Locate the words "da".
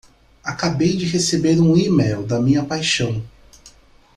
2.25-2.41